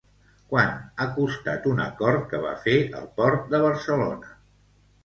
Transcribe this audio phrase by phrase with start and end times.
[0.53, 4.39] Quant ha costat un acord que va fer el Port de Barcelona?